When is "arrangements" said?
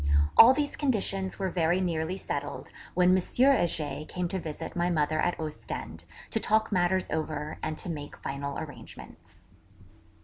8.57-9.51